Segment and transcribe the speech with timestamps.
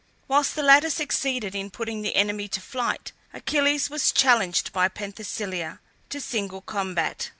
[0.27, 5.77] Whilst the latter succeeded in putting the enemy to flight, Achilles was challenged by Penthesilea
[6.09, 7.29] to single combat.